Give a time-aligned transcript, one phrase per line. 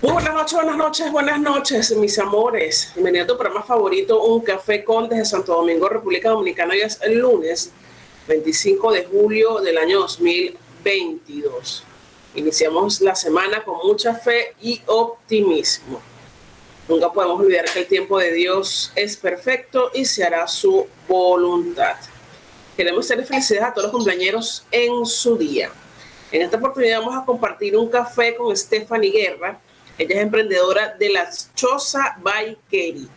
[0.00, 2.92] buenas noches, buenas noches, buenas noches, mis amores.
[2.94, 6.74] Bienvenido a tu programa favorito, Un Café con desde Santo Domingo, República Dominicana.
[6.74, 7.72] Hoy es el lunes
[8.28, 11.84] 25 de julio del año 2022.
[12.36, 16.00] Iniciamos la semana con mucha fe y optimismo.
[16.88, 21.96] Nunca podemos olvidar que el tiempo de Dios es perfecto y se hará su voluntad.
[22.76, 25.70] Queremos hacer felicidades a todos los compañeros en su día.
[26.30, 29.58] En esta oportunidad vamos a compartir un café con Stephanie Guerra.
[29.98, 33.08] Ella es emprendedora de la Choza by Kerry,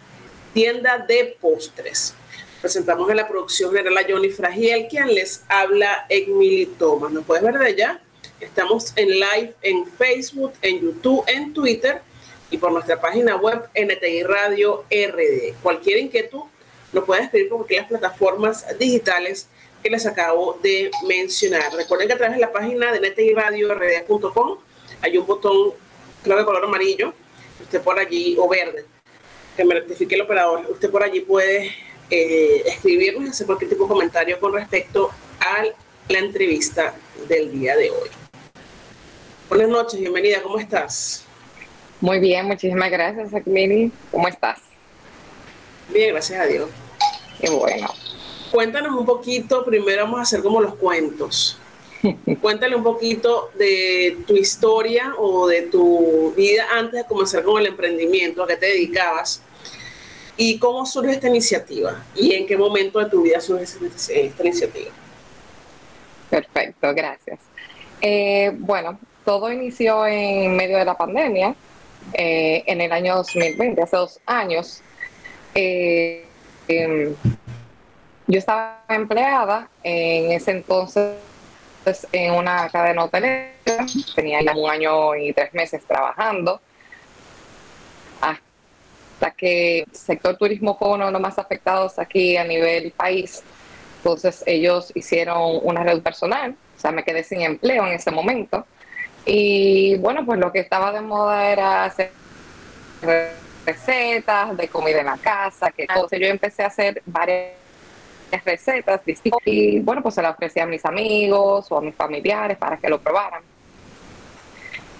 [0.51, 2.15] tienda de postres.
[2.59, 7.11] Presentamos en la producción general a Johnny Fragiel, quien les habla Emily Thomas.
[7.11, 8.01] ¿Nos puedes ver de allá?
[8.39, 12.01] Estamos en live en Facebook, en YouTube, en Twitter
[12.49, 15.53] y por nuestra página web NTI Radio RD.
[15.61, 16.45] Cualquier inquietud
[16.93, 19.47] nos pueden escribir por las plataformas digitales
[19.83, 21.71] que les acabo de mencionar.
[21.75, 24.57] Recuerden que a través de la página de netiradiord.com
[25.01, 25.73] hay un botón,
[26.23, 27.13] creo de color amarillo,
[27.61, 28.85] usted por allí, o verde,
[29.55, 30.65] que me rectifique el operador.
[30.69, 31.71] Usted por allí puede
[32.09, 35.63] eh, escribirnos y hacer cualquier tipo de comentario con respecto a
[36.09, 36.93] la entrevista
[37.27, 38.09] del día de hoy.
[39.49, 41.25] Buenas noches, bienvenida, ¿cómo estás?
[41.99, 43.91] Muy bien, muchísimas gracias, Akmini.
[44.09, 44.59] ¿Cómo estás?
[45.89, 46.69] Bien, gracias a Dios.
[47.39, 47.87] Qué bueno.
[48.51, 51.60] Cuéntanos un poquito, primero vamos a hacer como los cuentos.
[52.41, 57.67] Cuéntale un poquito de tu historia o de tu vida antes de comenzar con el
[57.67, 59.43] emprendimiento, a qué te dedicabas
[60.37, 64.91] y cómo surge esta iniciativa y en qué momento de tu vida surge esta iniciativa.
[66.29, 67.39] Perfecto, gracias.
[68.01, 71.53] Eh, bueno, todo inició en medio de la pandemia,
[72.13, 74.81] eh, en el año 2020, hace dos años.
[75.53, 76.25] Eh,
[76.67, 77.13] em,
[78.27, 81.15] yo estaba empleada en ese entonces
[82.11, 83.51] en una cadena hotelera,
[84.15, 86.61] tenía un año y tres meses trabajando,
[88.19, 93.43] hasta que el sector turismo fue uno de los más afectados aquí a nivel país.
[93.97, 98.65] Entonces ellos hicieron una red personal, o sea, me quedé sin empleo en ese momento.
[99.25, 102.11] Y bueno, pues lo que estaba de moda era hacer
[103.65, 107.60] recetas de comida en la casa, que entonces yo empecé a hacer varias
[108.39, 112.57] recetas distintas y bueno, pues se las ofrecía a mis amigos o a mis familiares
[112.57, 113.41] para que lo probaran.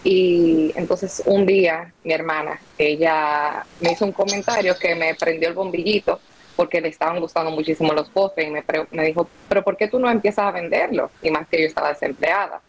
[0.04, 5.54] Y entonces un día mi hermana, ella me hizo un comentario que me prendió el
[5.54, 6.20] bombillito
[6.56, 10.00] porque le estaban gustando muchísimo los postres y me, me dijo, pero ¿por qué tú
[10.00, 11.12] no empiezas a venderlo?
[11.22, 12.62] Y más que yo estaba desempleada.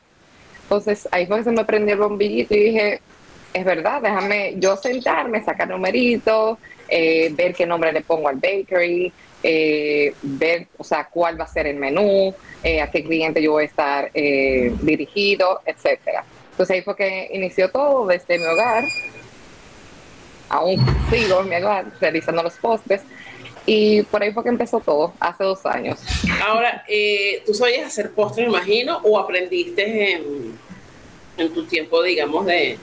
[0.63, 3.01] Entonces ahí fue que se me prendió el bombillito y dije,
[3.53, 6.59] es verdad, déjame yo sentarme, sacar numeritos,
[6.89, 9.13] eh, ver qué nombre le pongo al bakery,
[9.43, 13.53] eh, ver, o sea, cuál va a ser el menú, eh, a qué cliente yo
[13.53, 16.25] voy a estar dirigido, etcétera.
[16.51, 18.85] Entonces ahí fue que inició todo desde mi hogar,
[20.49, 20.77] aún
[21.11, 23.03] sigo en mi hogar realizando los postres,
[23.65, 25.99] y por ahí fue que empezó todo, hace dos años.
[26.45, 26.85] Ahora,
[27.47, 30.59] ¿tú sabías hacer postres, imagino, o aprendiste en,
[31.37, 32.79] en tu tiempo, digamos, de,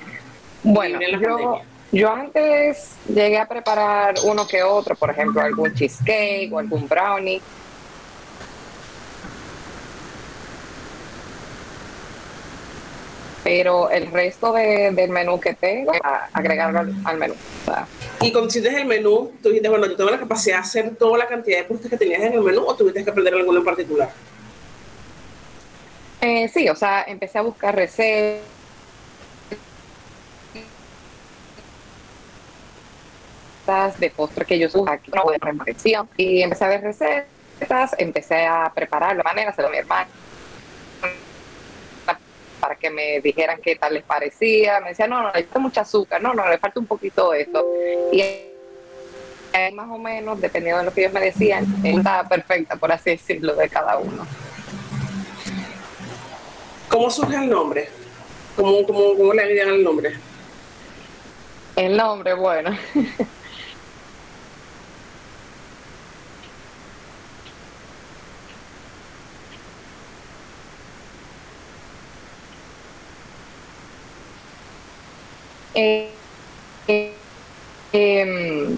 [0.63, 6.59] bueno, yo, yo antes llegué a preparar uno que otro, por ejemplo, algún cheesecake o
[6.59, 7.41] algún brownie.
[13.43, 15.93] Pero el resto del menú que tengo,
[16.33, 17.33] agregarlo al, menú.
[18.21, 21.17] y cuando hiciste el menú, tú dijiste, bueno, yo tengo la capacidad de hacer toda
[21.17, 23.65] la cantidad de postres que tenías en el menú o tuviste que aprender alguno en
[23.65, 24.09] particular?
[26.21, 28.58] Eh, sí, o sea, empecé a buscar recetas
[33.69, 38.47] de postre que yo uso aquí no de preparación y empecé a ver recetas, empecé
[38.47, 40.09] a preparar de manera, se lo mi hermano
[42.59, 46.21] para que me dijeran qué tal les parecía, me decía, no, no, necesita mucha azúcar,
[46.21, 47.65] no, no, le falta un poquito de esto.
[48.11, 48.21] Y
[49.73, 53.55] más o menos, dependiendo de lo que ellos me decían, estaba perfecta, por así decirlo,
[53.55, 54.27] de cada uno.
[56.89, 57.87] ¿Cómo surge el nombre?
[58.57, 60.15] ¿Cómo, cómo, cómo le agregan el nombre?
[61.77, 62.77] El nombre, bueno.
[75.79, 77.13] Eh,
[77.93, 78.75] eh,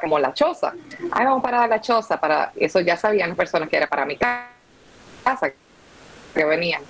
[0.00, 0.74] como la choza.
[1.10, 4.16] Ay, vamos para la choza, para eso ya sabían las personas que era para mi
[4.16, 5.52] casa,
[6.34, 6.82] que venían.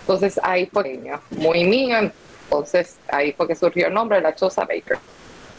[0.00, 1.00] Entonces ahí fue
[1.30, 2.10] muy mío,
[2.44, 4.98] entonces ahí fue que surgió el nombre de la Choza Baker.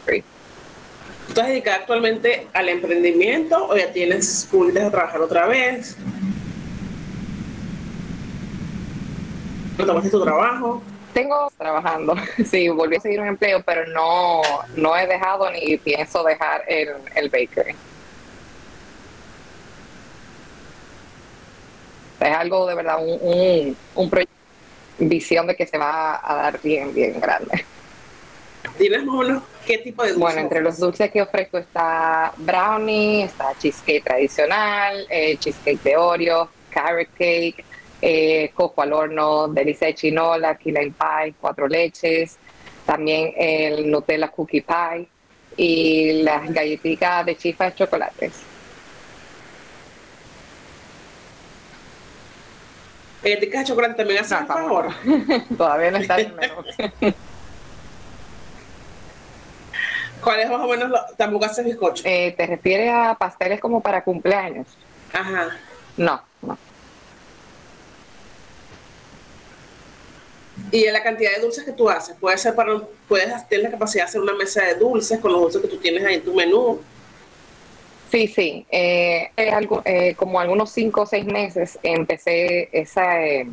[0.05, 5.97] ¿Tú estás dedicada actualmente al emprendimiento o ya tienes públicas a trabajar otra vez?
[9.77, 10.81] ¿Tomaste tu trabajo?
[11.13, 12.15] Tengo trabajando,
[12.45, 14.41] sí, volví a seguir un empleo, pero no,
[14.75, 17.75] no he dejado ni pienso dejar el, el bakery.
[22.19, 24.33] Es algo de verdad, un, un, un proyecto,
[24.97, 27.65] visión de que se va a dar bien, bien grande.
[28.77, 30.21] ¿Tienes más qué tipo de dulces?
[30.21, 36.49] Bueno, entre los dulces que ofrezco está brownie, está cheesecake tradicional, eh, cheesecake de Oreo,
[36.71, 37.63] carrot cake,
[38.05, 42.37] eh, coco al horno, delicia de chinola, key lime pie, cuatro leches,
[42.85, 45.07] también el Nutella cookie pie
[45.55, 48.33] y las galletitas de chispas de chocolates.
[53.23, 54.89] ¿Galletitas de chocolate también hacen No, favor?
[55.57, 56.55] Todavía no está en el menú.
[60.21, 60.89] ¿Cuál es más o menos?
[60.89, 62.03] Lo, tampoco haces bizcocho.
[62.05, 64.67] Eh, ¿Te refieres a pasteles como para cumpleaños?
[65.13, 65.57] Ajá.
[65.95, 66.57] No, no.
[70.71, 73.71] Y en la cantidad de dulces que tú haces, puede ser para, puedes tener la
[73.71, 76.23] capacidad de hacer una mesa de dulces con los dulces que tú tienes ahí en
[76.23, 76.79] tu menú.
[78.11, 78.65] Sí, sí.
[78.69, 83.47] Eh, eh, algo, eh, como algunos cinco o seis meses empecé esa, eh,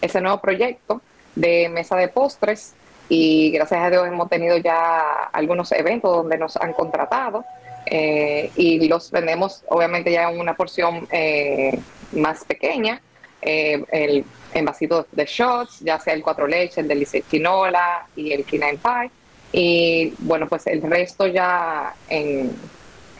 [0.00, 1.02] ese nuevo proyecto
[1.34, 2.74] de mesa de postres
[3.08, 7.44] y gracias a Dios hemos tenido ya algunos eventos donde nos han contratado
[7.86, 11.78] eh, y los vendemos obviamente ya en una porción eh,
[12.12, 13.00] más pequeña,
[13.46, 18.32] eh, el envasito de shots, ya sea el cuatro leches, el de Lice Chinola y
[18.32, 19.10] el Key Lime Pie
[19.52, 22.54] y bueno pues el resto ya en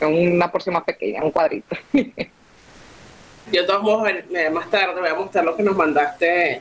[0.00, 1.74] en una porción más pequeña, un cuadrito.
[3.52, 6.60] Yo todos modos, eh, más tarde voy a mostrar lo que nos mandaste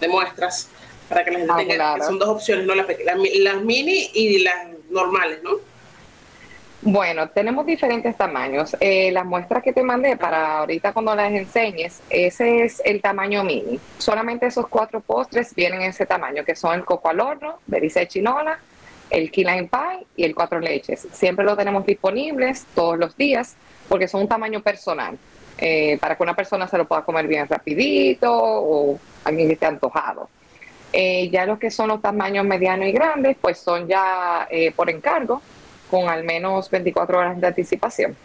[0.00, 0.68] de muestras
[1.08, 2.00] para que la gente Ah, tenga, claro.
[2.00, 2.74] que son dos opciones, ¿no?
[2.74, 5.52] Las mini y las normales, ¿no?
[6.82, 8.74] Bueno, tenemos diferentes tamaños.
[8.80, 13.44] Eh, las muestras que te mandé para ahorita cuando las enseñes, ese es el tamaño
[13.44, 13.78] mini.
[13.98, 18.08] Solamente esos cuatro postres vienen en ese tamaño, que son el coco al horno, berice
[18.08, 18.58] chinola,
[19.10, 21.06] el key lime pie y el cuatro leches.
[21.12, 23.56] Siempre lo tenemos disponibles todos los días
[23.88, 25.18] porque son un tamaño personal.
[25.58, 29.66] eh, para que una persona se lo pueda comer bien rapidito o alguien que esté
[29.66, 30.30] antojado.
[30.92, 34.90] Eh, ya los que son los tamaños medianos y grandes, pues son ya eh, por
[34.90, 35.42] encargo,
[35.90, 38.16] con al menos 24 horas de anticipación.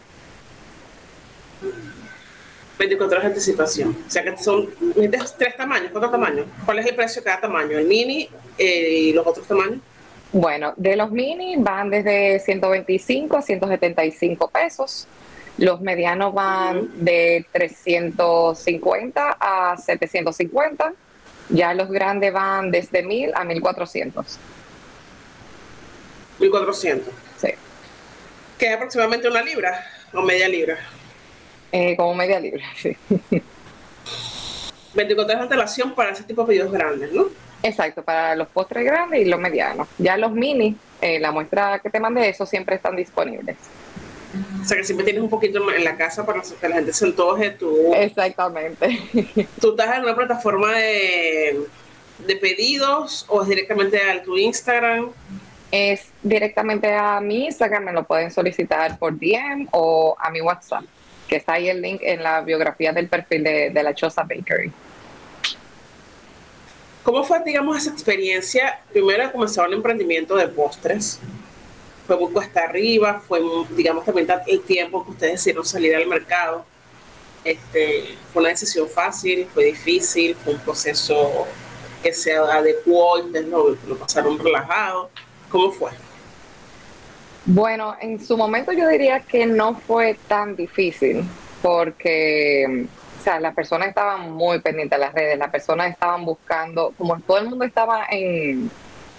[2.78, 3.98] 24 horas de anticipación.
[4.08, 6.46] O sea que son ¿necesitas tres tamaños, cuatro tamaños.
[6.66, 7.78] ¿Cuál es el precio de cada tamaño?
[7.78, 9.80] ¿El mini eh, y los otros tamaños?
[10.32, 15.08] Bueno, de los mini van desde 125 a 175 pesos.
[15.58, 20.94] Los medianos van de 350 a 750.
[21.50, 24.40] Ya los grandes van desde 1000 a 1400.
[26.40, 27.25] 1400.
[27.42, 27.50] Sí,
[28.58, 30.78] Que es aproximadamente una libra o media libra.
[31.72, 32.64] eh, como media libra.
[32.82, 32.96] Sí.
[34.94, 37.26] 24 horas de antelación para ese tipo de pedidos grandes, ¿no?
[37.64, 39.88] Exacto, para los postres grandes y los medianos.
[39.98, 43.58] Ya los mini, eh, la muestra que te mandé, esos siempre están disponibles.
[44.62, 47.06] O sea que siempre tienes un poquito en la casa para que la gente se
[47.06, 47.52] antoje.
[47.52, 49.00] Tú, Exactamente.
[49.60, 51.60] tú estás en una plataforma de,
[52.20, 55.10] de pedidos o es directamente a tu Instagram.
[55.75, 60.83] Es directamente a mi Instagram, me lo pueden solicitar por DM o a mi WhatsApp,
[61.28, 64.71] que está ahí el link en la biografía del perfil de, la Choza Bakery.
[67.04, 68.80] ¿Cómo fue, digamos, esa experiencia?
[68.92, 71.19] Primero comenzar un emprendimiento de postres.
[72.07, 76.66] Fue muy cuesta arriba, fue, digamos, también el tiempo que ustedes decidieron salir al mercado.
[77.44, 81.47] Este, fue una decisión fácil, fue difícil, fue un proceso
[82.02, 85.09] que se adecuó ustedes lo, lo pasaron relajado.
[85.56, 85.92] ¿Cómo fue?
[87.45, 91.24] Bueno, en su momento yo diría que no fue tan difícil
[91.62, 96.94] porque o sea, las personas estaban muy pendientes de las redes, las personas estaban buscando,
[96.97, 98.69] como todo el mundo estaba en,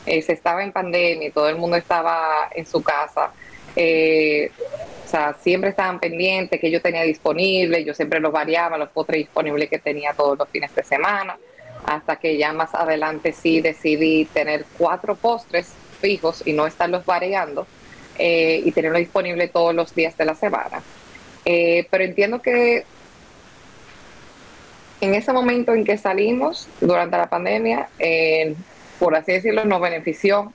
[0.05, 3.33] eh, se estaba en pandemia todo el mundo estaba en su casa,
[3.75, 4.51] eh,
[5.07, 9.21] o sea, siempre estaban pendientes que yo tenía disponible, yo siempre los variaba, los postres
[9.21, 11.39] disponibles que tenía todos los fines de semana,
[11.87, 17.67] hasta que ya más adelante sí decidí tener cuatro postres fijos y no estarlos variando
[18.19, 20.83] eh, y tenerlo disponible todos los días de la semana.
[21.45, 22.85] Eh, pero entiendo que
[25.01, 28.55] en ese momento en que salimos durante la pandemia, eh,
[28.99, 30.53] por así decirlo, nos benefició.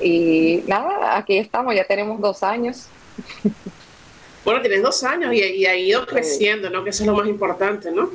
[0.00, 2.86] Y nada, aquí estamos, ya tenemos dos años.
[4.44, 6.82] Bueno, tienes dos años y, y ha ido creciendo, ¿no?
[6.82, 8.10] Que eso es lo más importante, ¿no?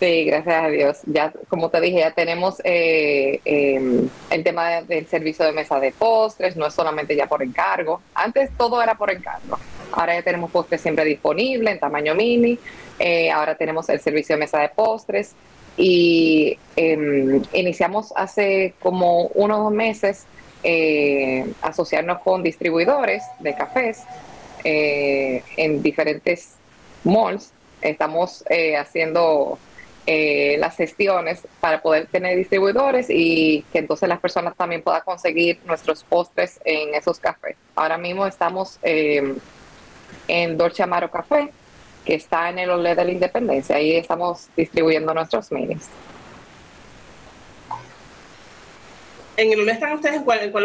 [0.00, 0.98] Sí, gracias a Dios.
[1.04, 5.78] Ya, como te dije, ya tenemos eh, eh, el tema de- del servicio de mesa
[5.78, 8.00] de postres, no es solamente ya por encargo.
[8.14, 9.58] Antes todo era por encargo.
[9.92, 12.58] Ahora ya tenemos postres siempre disponibles en tamaño mini.
[12.98, 15.34] Eh, ahora tenemos el servicio de mesa de postres.
[15.76, 20.24] y em, iniciamos hace como unos meses
[20.62, 24.02] eh, asociarnos con distribuidores de cafés
[24.64, 26.54] eh, en diferentes
[27.04, 27.52] malls.
[27.80, 28.44] Estamos
[30.12, 35.60] eh, las gestiones para poder tener distribuidores y que entonces las personas también puedan conseguir
[35.66, 37.54] nuestros postres en esos cafés.
[37.76, 39.36] Ahora mismo estamos em,
[40.26, 41.52] en Dolce Amaro Café,
[42.04, 43.76] que está en el OLED de la Independencia.
[43.76, 45.88] Ahí estamos distribuyendo nuestros minis.
[49.36, 50.64] ¿En el OLED están ustedes en cuál, en cuál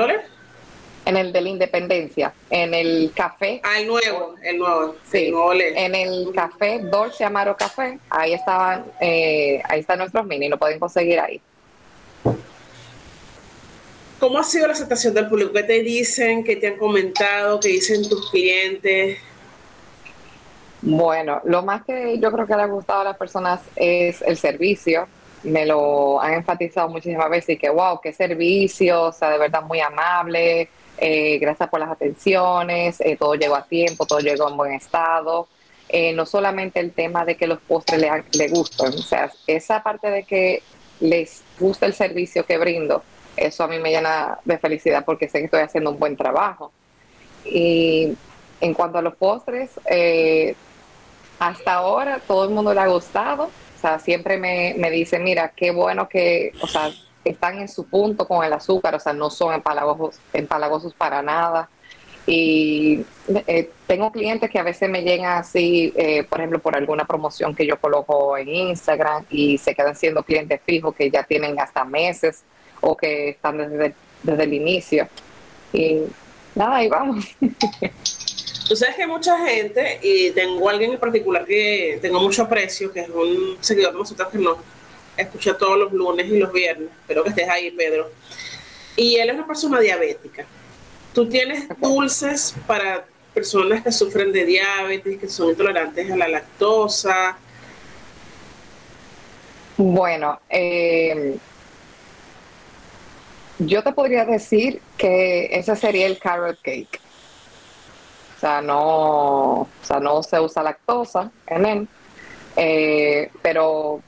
[1.06, 3.62] En el de la Independencia, en el café.
[3.64, 4.96] Ah, el nuevo, el nuevo.
[5.12, 10.58] Sí, en el café Dolce Amaro Café, ahí estaban, eh, ahí están nuestros mini, lo
[10.58, 11.40] pueden conseguir ahí.
[14.20, 15.54] ¿Cómo ha sido la aceptación del público?
[15.54, 16.44] ¿Qué te dicen?
[16.44, 17.60] ¿Qué te han comentado?
[17.60, 19.20] ¿Qué dicen tus clientes?
[20.82, 24.38] Bueno, lo más que yo creo que le ha gustado a las personas es el
[24.38, 25.08] servicio.
[25.46, 29.62] Me lo han enfatizado muchísimas veces y que, wow, qué servicio, o sea, de verdad
[29.62, 34.58] muy amable, eh, gracias por las atenciones, eh, todo llegó a tiempo, todo llegó en
[34.58, 35.48] buen estado.
[35.88, 39.84] Eh, no solamente el tema de que los postres le, le gustan, o sea, esa
[39.84, 40.64] parte de que
[41.00, 43.04] les gusta el servicio que brindo,
[43.38, 46.72] eso a mí me llena de felicidad porque sé que estoy haciendo un buen trabajo.
[47.44, 48.16] Y
[48.62, 50.56] en cuanto a los postres, eh,
[51.40, 53.50] hasta ahora todo el mundo le ha gustado.
[53.86, 56.90] Sea, siempre me, me dicen, mira, qué bueno que, o sea,
[57.24, 61.70] están en su punto con el azúcar, o sea, no son empalagosos, empalagosos para nada.
[62.26, 63.06] Y
[63.46, 67.54] eh, tengo clientes que a veces me llegan así, eh, por ejemplo, por alguna promoción
[67.54, 71.86] que yo coloco en Instagram y se quedan siendo clientes fijos que ya tienen hasta
[71.86, 72.44] meses
[72.82, 75.08] o que están desde, desde el inicio.
[75.72, 76.02] Y
[76.56, 77.24] nada, ahí vamos.
[78.68, 83.02] Tú sabes que mucha gente, y tengo alguien en particular que tengo mucho aprecio, que
[83.02, 84.58] es un seguidor de nosotros que nos
[85.16, 88.12] escucha todos los lunes y los viernes, espero que estés ahí, Pedro.
[88.96, 90.46] Y él es una persona diabética.
[91.14, 93.06] Tú tienes dulces para
[93.36, 97.38] personas que sufren de diabetes, que son intolerantes a la lactosa.
[99.78, 101.38] Bueno, eh,
[103.60, 107.05] yo te podría decir que ese sería el carrot cake.
[108.46, 111.88] Sea, no, o sea, no se usa lactosa en él.
[112.56, 114.02] Eh, pero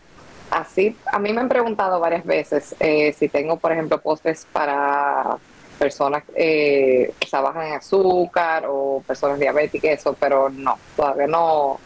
[0.51, 5.37] así, a mí me han preguntado varias veces eh, si tengo, por ejemplo, postres para
[5.79, 11.79] personas eh, que trabajan en azúcar o personas diabéticas, eso, pero no, todavía no,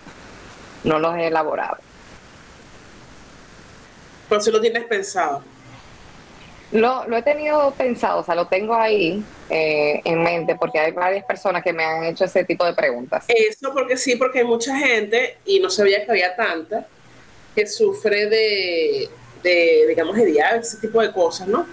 [0.83, 1.77] no los he elaborado.
[4.27, 5.41] Pero si lo tienes pensado.
[6.71, 10.93] Lo, lo he tenido pensado, o sea, lo tengo ahí eh, en mente porque hay
[10.93, 13.25] varias personas que me han hecho ese tipo de preguntas.
[13.27, 16.87] Eso porque sí, porque hay mucha gente, y no sabía que había tanta,
[17.53, 19.09] que sufre de,
[19.43, 21.65] de digamos, de diabetes, ese tipo de cosas, ¿no?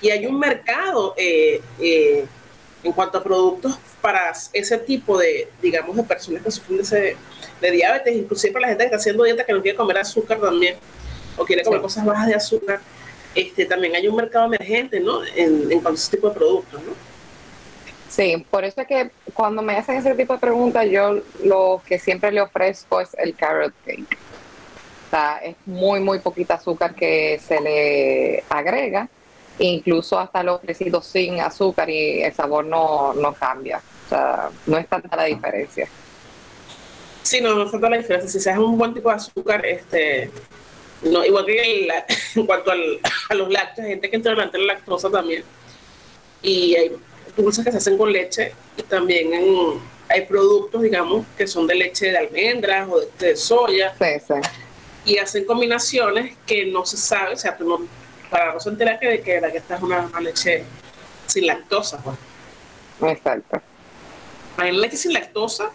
[0.00, 2.24] Y hay un mercado eh, eh,
[2.82, 7.16] en cuanto a productos para ese tipo de, digamos, de personas que sufren de, ese,
[7.60, 10.40] de diabetes, inclusive para la gente que está haciendo dieta que no quiere comer azúcar
[10.40, 10.76] también,
[11.36, 12.80] o quiere comer cosas bajas de azúcar
[13.34, 15.24] este, también hay un mercado emergente, ¿no?
[15.36, 16.92] En, cuanto a ese tipo de productos, ¿no?
[18.08, 21.98] Sí, por eso es que cuando me hacen ese tipo de preguntas, yo lo que
[21.98, 24.18] siempre le ofrezco es el carrot cake.
[25.06, 29.08] O sea, es muy, muy poquita azúcar que se le agrega.
[29.60, 33.80] Incluso hasta lo ofrecido sin azúcar y el sabor no, no cambia.
[34.06, 35.86] O sea, no es tanta la diferencia.
[37.22, 38.28] Sí, no, no es tanta la diferencia.
[38.28, 40.30] Si se hace un buen tipo de azúcar, este,
[41.02, 41.88] no, igual que
[42.34, 45.44] en cuanto a los lácteos, hay gente que entra delante de la lactosa también.
[46.42, 46.92] Y hay
[47.36, 49.30] dulces que se hacen con leche y también
[50.08, 53.94] hay productos, digamos, que son de leche de almendras o de, soya.
[55.04, 57.80] Y hacen combinaciones que no se sabe, o sea, no,
[58.28, 60.64] para no se enterar que, que, que esta es una, leche
[61.26, 62.02] sin lactosa.
[62.02, 63.16] Pues.
[63.16, 63.62] Exacto.
[64.58, 65.70] La leche sin lactosa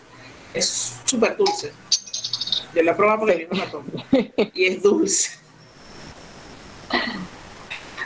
[0.53, 1.71] es súper dulce.
[2.75, 3.57] Yo la probado porque sí.
[3.57, 3.85] la tomo.
[4.53, 5.39] Y es dulce.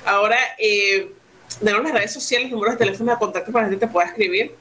[0.06, 1.12] Ahora, eh,
[1.62, 4.56] las redes sociales, números de teléfono de contacto para que te pueda escribir.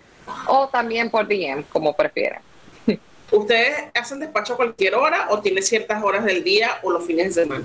[0.47, 2.43] o también por DM, como prefieran.
[3.31, 7.35] ¿Ustedes hacen despacho a cualquier hora o tiene ciertas horas del día o los fines
[7.35, 7.65] de semana?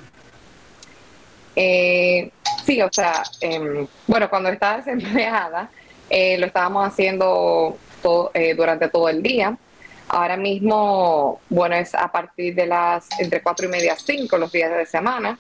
[1.55, 2.31] Eh,
[2.65, 5.69] sí, o sea, em, bueno, cuando estaba desempleada,
[6.09, 9.57] eh, lo estábamos haciendo todo, eh, durante todo el día.
[10.07, 14.75] Ahora mismo, bueno, es a partir de las entre cuatro y media, cinco los días
[14.75, 15.39] de semana.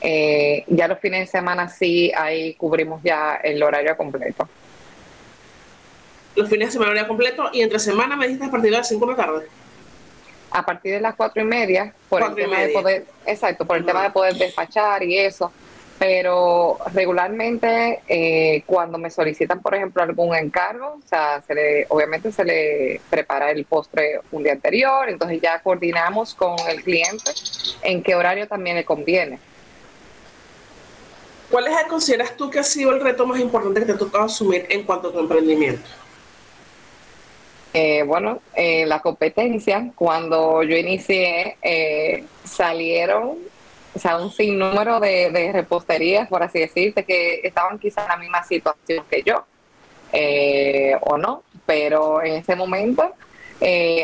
[0.00, 4.48] ya los fines de semana sí, ahí cubrimos ya el horario completo.
[6.34, 8.88] Los fines de semana horario completo y entre semana me dijiste a partir de las
[8.88, 9.48] cinco de la tarde
[10.52, 13.84] a partir de las cuatro y media, por el tema de poder, exacto, por el
[13.84, 15.50] tema de poder despachar y eso.
[16.04, 22.32] Pero regularmente eh, cuando me solicitan, por ejemplo, algún encargo, o sea, se le, obviamente
[22.32, 27.30] se le prepara el postre un día anterior, entonces ya coordinamos con el cliente
[27.82, 29.38] en qué horario también le conviene.
[31.48, 34.24] ¿Cuál es, consideras tú que ha sido el reto más importante que te ha tocado
[34.24, 35.88] asumir en cuanto a tu emprendimiento?
[37.74, 43.51] Eh, bueno, eh, la competencia, cuando yo inicié, eh, salieron
[43.94, 48.16] o sea, un sinnúmero de, de, reposterías, por así decirte, que estaban quizás en la
[48.16, 49.44] misma situación que yo,
[51.02, 53.14] o no, pero en ese momento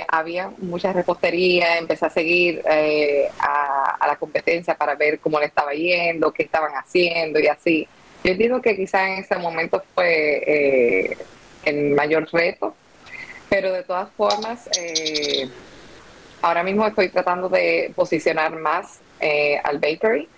[0.09, 2.63] había muchas reposterías, empecé a seguir
[3.39, 7.89] a, a, la competencia para ver cómo le estaba yendo, qué estaban haciendo y así.
[8.25, 11.17] Yo entiendo que quizás en ese momento fue
[11.65, 12.75] el mayor reto,
[13.49, 15.49] pero de todas formas, eh,
[16.43, 20.29] ahora mismo estoy tratando de posicionar más eh, al bakery.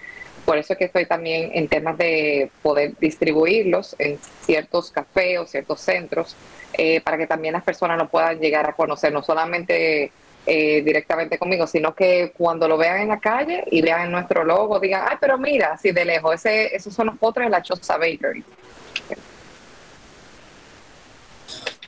[0.45, 5.47] Por eso es que estoy también en temas de poder distribuirlos en ciertos cafés o
[5.47, 6.35] ciertos centros
[6.73, 10.13] eh, para que también las personas lo puedan llegar a conocer, no solamente
[10.47, 15.05] directamente conmigo, sino que cuando lo vean en la calle y vean nuestro logo, digan,
[15.09, 18.43] ay, pero mira, así de lejos, ese, esos son los postres de la Choza Bakery.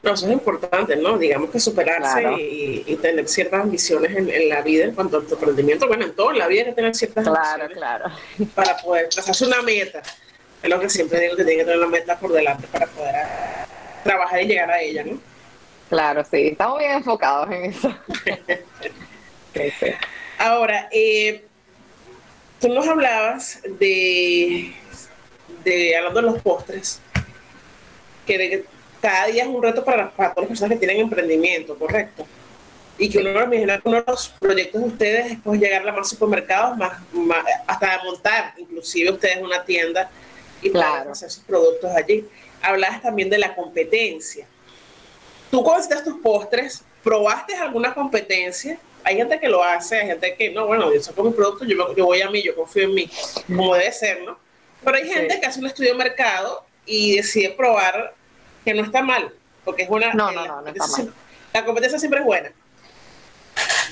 [0.02, 1.16] No, eso es importante, ¿no?
[1.16, 5.86] Digamos que superarse y, tener ciertas ambiciones en, la vida en cuanto a tu emprendimiento.
[5.86, 8.10] Bueno, en toda la vida hay que tener ciertas claro, claro.
[8.54, 10.02] para poder trazarse una meta.
[10.60, 13.14] Es lo que siempre digo que tiene que tener una meta por delante para poder
[14.02, 15.20] trabajar y llegar a ella, ¿no?
[15.88, 17.94] Claro, sí, estamos bien enfocados en eso.
[20.38, 21.44] Ahora, eh,
[22.60, 24.72] tú nos hablabas de,
[25.64, 27.00] de, hablando de los postres,
[28.26, 28.64] que
[29.02, 32.24] cada día es un reto para, para todas las personas que tienen emprendimiento, correcto.
[32.96, 33.30] Y que uno,
[33.84, 38.54] uno de los proyectos de ustedes es pues, llegar a más supermercados, más, hasta montar
[38.56, 40.08] inclusive ustedes una tienda
[40.62, 41.10] y claro.
[41.10, 42.24] hacer sus productos allí.
[42.62, 44.46] Hablabas también de la competencia.
[45.50, 48.78] Tú cuando tus postres, ¿probaste alguna competencia?
[49.02, 51.92] Hay gente que lo hace, hay gente que no, bueno, yo saco mi producto, yo,
[51.96, 53.10] yo voy a mí, yo confío en mí,
[53.48, 54.38] como debe ser, ¿no?
[54.84, 58.14] Pero hay gente que hace un estudio de mercado y decide probar
[58.64, 59.32] que no está mal,
[59.64, 60.12] porque es una...
[60.14, 61.12] No, no, no, no está mal.
[61.52, 62.50] La competencia siempre es buena.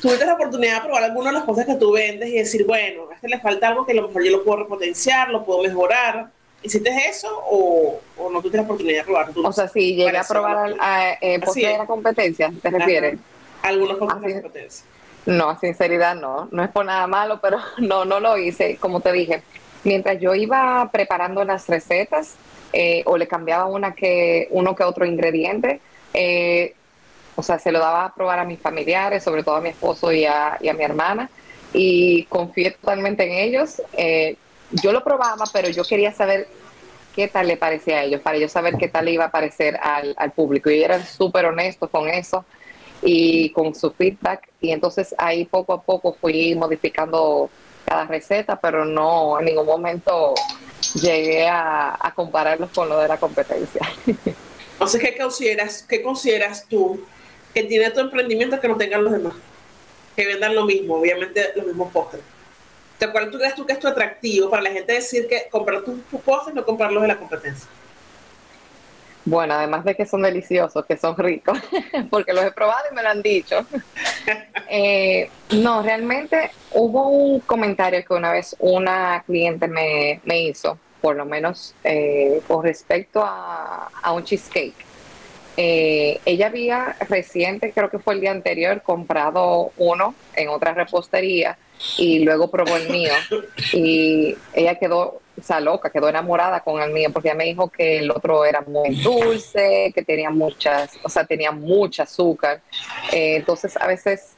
[0.01, 3.11] Tuviste la oportunidad de probar algunas de las cosas que tú vendes y decir, bueno,
[3.11, 5.63] a este le falta algo que a lo mejor yo lo puedo repotenciar, lo puedo
[5.63, 6.31] mejorar.
[6.63, 9.31] ¿Hiciste eso o, o no tuviste la oportunidad de probar?
[9.45, 13.19] O sea, sí, llegué a probar a, eh, de la competencia, ¿te refieres?
[13.63, 14.87] Algunos cosas de competencia.
[15.27, 19.13] No, sinceridad no, no es por nada malo, pero no, no lo hice, como te
[19.13, 19.43] dije.
[19.85, 22.37] Mientras yo iba preparando las recetas,
[22.73, 25.81] eh, o le cambiaba una que, uno que otro ingrediente.
[26.15, 26.75] Eh,
[27.37, 30.13] o sea, se lo daba a probar a mis familiares, sobre todo a mi esposo
[30.13, 31.31] y a, mi hermana,
[31.73, 33.81] y confié totalmente en ellos.
[33.97, 34.37] Eh,
[34.71, 36.49] yo lo probaba, pero yo quería saber
[37.15, 39.79] qué tal le parecía a ellos, para yo saber qué tal le iba a parecer
[39.83, 40.71] al, al público.
[40.71, 42.45] Y eran súper honestos con eso
[43.03, 44.49] y con su feedback.
[44.61, 47.51] Y entonces ahí poco a poco fui modificando
[47.85, 50.35] cada receta, pero no en ningún momento
[50.95, 53.81] llegué a, compararlos con lo de la competencia.
[54.73, 57.05] Entonces, ¿qué consideras, ¿qué consideras tú
[57.55, 59.35] que tiene tu emprendimiento que no tengan los demás?
[60.17, 62.23] Que vendan lo mismo, obviamente los mismos postres.
[63.13, 65.99] ¿Cuál tú crees tú que es tu atractivo para la gente decir que comprar tus
[66.23, 67.67] postres no comprar los de la competencia?
[69.31, 71.57] Bueno, además de que son deliciosos, que son ricos,
[72.11, 73.65] porque los he probado y me lo han dicho.
[74.73, 81.25] Eh, no, realmente hubo un comentario que una vez una cliente me, hizo, por lo
[81.25, 84.77] menos eh, con respecto a, un cheesecake.
[85.57, 91.59] Eh, ella había reciente, creo que fue el día anterior, comprado uno en otra repostería
[91.97, 93.13] y luego probó el mío
[93.73, 97.69] y ella quedó o sea, loca, quedó enamorada con el mío, porque ella me dijo
[97.69, 102.61] que el otro era muy dulce, que tenía muchas, o sea, tenía mucha azúcar.
[103.13, 104.35] Eh, entonces, a veces,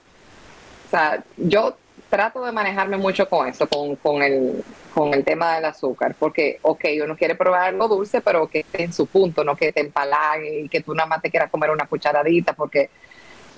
[0.87, 1.76] o sea, yo
[2.09, 4.62] trato de manejarme mucho con eso, con, con, el,
[4.94, 8.85] con el tema del azúcar, porque, ok, uno quiere probar algo dulce, pero que esté
[8.85, 11.70] en su punto, no que te empalague y que tú nada más te quieras comer
[11.70, 12.90] una cucharadita, porque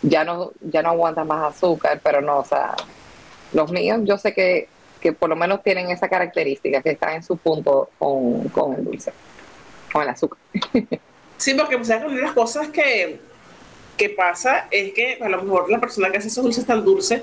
[0.02, 2.74] ya no, ya no aguantas más azúcar, pero no, o sea,
[3.54, 4.68] los míos yo sé que
[5.04, 8.84] que por lo menos tienen esa característica, que están en su punto con, con el
[8.84, 9.12] dulce,
[9.92, 10.38] con el azúcar.
[11.36, 13.18] Sí, porque pues, una de las cosas que,
[13.98, 17.22] que pasa es que a lo mejor la persona que hace esos dulces tan dulces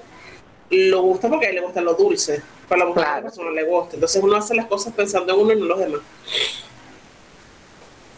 [0.70, 3.22] lo gusta porque a él le gusta lo dulce, pero a lo mejor a la
[3.24, 3.96] persona le gusta.
[3.96, 6.02] Entonces uno hace las cosas pensando en uno y no en los demás.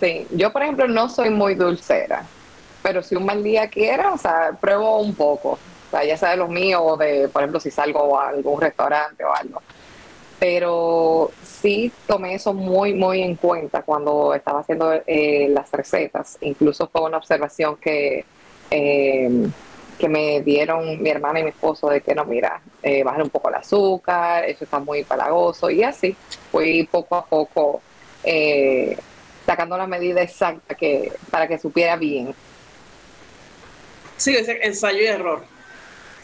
[0.02, 2.26] Sí, yo por ejemplo no soy muy dulcera,
[2.82, 5.58] pero si un mal día quiera, o sea, pruebo un poco.
[6.02, 9.34] Ya sea de los míos o de, por ejemplo, si salgo a algún restaurante o
[9.34, 9.62] algo.
[10.40, 16.38] Pero sí tomé eso muy, muy en cuenta cuando estaba haciendo eh, las recetas.
[16.42, 18.26] Incluso fue una observación que,
[18.72, 19.30] eh,
[19.98, 23.30] que me dieron mi hermana y mi esposo de que no, mira, eh, bajar un
[23.30, 26.16] poco el azúcar, eso está muy palagoso y así.
[26.52, 27.82] Fui poco a poco
[28.24, 28.98] eh,
[29.46, 32.34] sacando la medida exacta que, para que supiera bien.
[34.18, 35.53] Sí, ese ensayo y error.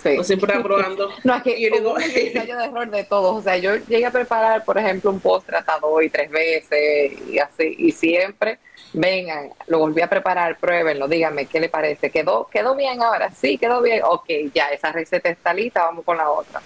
[0.01, 0.17] Sí.
[0.17, 1.09] O siempre probando.
[1.23, 3.37] no, es que yo digo, ensayo de error de todos.
[3.37, 7.13] O sea, yo llegué a preparar, por ejemplo, un postre hasta dos y tres veces
[7.29, 8.59] y así, y siempre,
[8.93, 12.09] vengan, lo volví a preparar, pruébenlo, díganme qué le parece.
[12.09, 13.31] ¿Quedó, quedó bien ahora?
[13.31, 14.01] Sí, quedó bien.
[14.03, 16.61] Ok, ya, esa receta está lista, vamos con la otra.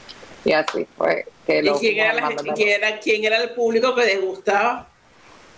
[0.45, 1.25] Y así fue.
[1.47, 4.87] Que ¿Y quién era, era, quién era el público que les gustaba?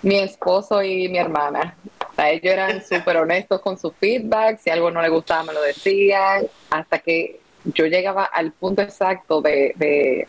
[0.05, 1.75] mi esposo y mi hermana.
[2.17, 6.47] ellos eran súper honestos con su feedback, si algo no les gustaba me lo decían,
[6.69, 7.39] hasta que
[7.73, 10.27] yo llegaba al punto exacto de,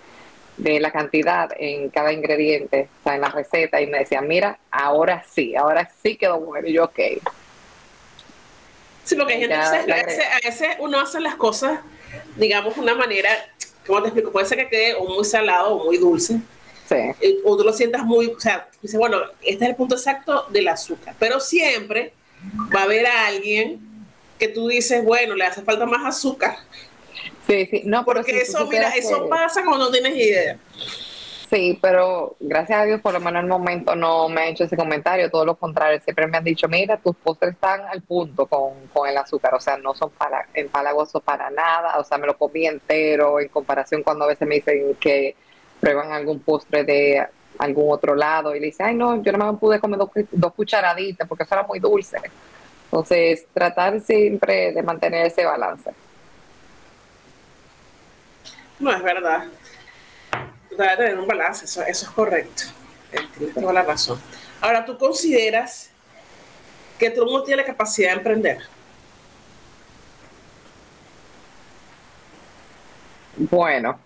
[0.59, 5.25] la cantidad en cada ingrediente, o sea, en la receta, y me decían, mira, ahora
[5.31, 6.99] sí, ahora sí quedó bueno, y yo, ok.
[9.05, 9.71] Sí, porque hay gente, a,
[10.45, 11.81] veces, uno hace las cosas,
[12.37, 13.31] digamos, de una manera,
[13.87, 14.33] ¿cómo te explico?
[14.33, 16.41] Puede ser que quede muy salado o muy dulce,
[16.89, 16.97] Sí.
[17.45, 20.69] O tú lo sientas muy, o sea, dice, bueno, este es el punto exacto del
[20.69, 22.13] azúcar, pero siempre
[22.75, 23.81] va a haber alguien
[24.39, 26.57] que tú dices, bueno, le hace falta más azúcar.
[27.47, 30.59] Sí, sí, no, porque eso, mira, eso pasa cuando no tienes idea.
[31.49, 34.65] Sí, pero gracias a Dios por lo menos en el momento no me ha hecho
[34.65, 38.47] ese comentario, todo lo contrario, siempre me han dicho, mira, tus postres están al punto
[38.47, 42.27] con, con el azúcar, o sea, no son para, empalagosos para nada, o sea, me
[42.27, 45.37] lo comí entero en comparación cuando a veces me dicen que
[45.81, 47.25] prueban algún postre de
[47.59, 50.01] algún otro lado y le dicen, ay no, yo no me pude comer
[50.33, 52.19] dos, cucharaditas porque eso era muy dulce.
[52.87, 55.91] Entonces, tratar siempre de mantener ese balance.
[58.79, 59.45] No, es verdad.
[60.71, 62.65] Debe tener un balance, eso, es correcto.
[63.39, 64.21] Tienes toda la razón.
[64.61, 65.91] Ahora, ¿tú consideras
[66.99, 68.59] que todo el mundo tiene la capacidad de emprender?
[73.37, 73.99] Bueno,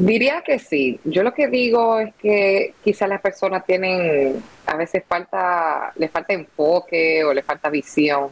[0.00, 0.98] Diría que sí.
[1.04, 6.32] Yo lo que digo es que quizás las personas tienen, a veces falta, les falta
[6.32, 8.30] enfoque o les falta visión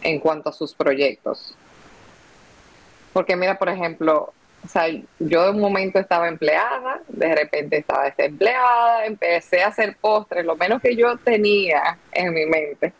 [0.00, 1.56] en cuanto a sus proyectos.
[3.12, 4.32] Porque mira, por ejemplo,
[4.64, 4.86] o sea,
[5.18, 10.56] yo de un momento estaba empleada, de repente estaba desempleada, empecé a hacer postres, lo
[10.56, 12.92] menos que yo tenía en mi mente.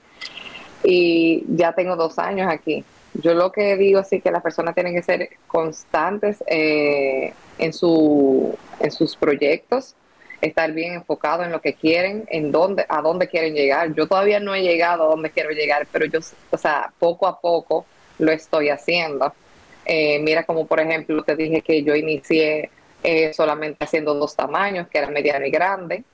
[0.83, 2.85] Y ya tengo dos años aquí.
[3.15, 8.59] Yo lo que digo es que las personas tienen que ser constantes eh, en, su,
[8.81, 9.95] en sus proyectos,
[10.41, 13.95] estar bien enfocado en lo que quieren, en dónde, a dónde quieren llegar.
[13.95, 16.19] Yo todavía no he llegado a dónde quiero llegar, pero yo,
[16.51, 17.87] o sea, poco a poco
[18.19, 19.33] lo estoy haciendo.
[19.85, 22.71] Eh, mira como por ejemplo te dije que yo inicié
[23.03, 26.05] eh, solamente haciendo dos tamaños, que eran mediano y grande,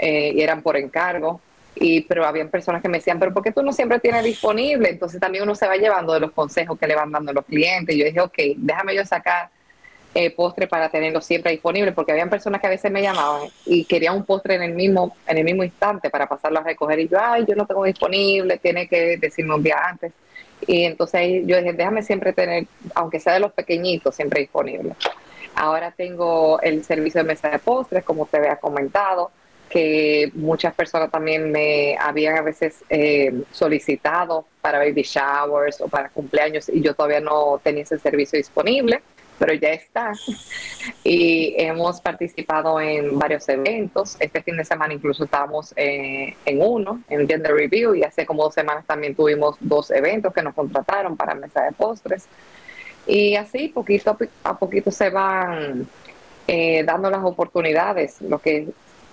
[0.00, 1.40] y eran por encargo
[1.80, 4.90] y pero habían personas que me decían, pero ¿por qué tú no siempre tienes disponible?
[4.90, 7.96] Entonces también uno se va llevando de los consejos que le van dando los clientes.
[7.96, 9.50] Yo dije, ok, déjame yo sacar
[10.14, 13.84] eh, postre para tenerlo siempre disponible, porque habían personas que a veces me llamaban y
[13.84, 17.08] querían un postre en el mismo en el mismo instante para pasarlo a recoger y
[17.08, 20.12] yo, ay, yo no tengo disponible, tiene que decirme un día antes.
[20.66, 24.94] Y entonces yo dije, déjame siempre tener, aunque sea de los pequeñitos, siempre disponible.
[25.54, 29.30] Ahora tengo el servicio de mesa de postres, como te había comentado
[29.68, 36.08] que muchas personas también me habían a veces eh, solicitado para baby showers o para
[36.08, 39.02] cumpleaños y yo todavía no tenía ese servicio disponible,
[39.38, 40.12] pero ya está.
[41.04, 44.16] Y hemos participado en varios eventos.
[44.20, 48.44] Este fin de semana incluso estábamos eh, en uno, en Gender Review, y hace como
[48.44, 52.26] dos semanas también tuvimos dos eventos que nos contrataron para mesa de postres.
[53.06, 55.88] Y así, poquito a poquito se van
[56.46, 58.20] eh, dando las oportunidades.
[58.20, 58.68] Lo que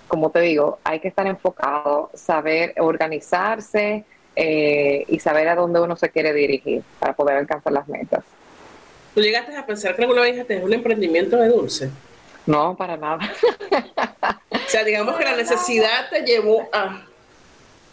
[0.08, 4.04] como te digo, hay que estar enfocado, saber organizarse
[4.36, 8.24] eh, y saber a dónde uno se quiere dirigir para poder alcanzar las metas.
[9.16, 11.90] ¿Tú llegaste a pensar que alguna vez tener un emprendimiento de dulce?
[12.44, 13.32] No, para nada.
[14.50, 17.02] o sea, digamos que la necesidad te llevó a...